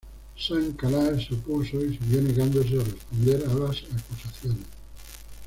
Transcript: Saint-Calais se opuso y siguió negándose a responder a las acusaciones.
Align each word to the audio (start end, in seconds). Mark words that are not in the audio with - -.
Saint-Calais 0.35 1.19
se 1.27 1.35
opuso 1.35 1.77
y 1.79 1.95
siguió 1.95 2.23
negándose 2.23 2.73
a 2.75 2.83
responder 2.83 3.43
a 3.45 3.53
las 3.53 3.83
acusaciones. 3.83 4.65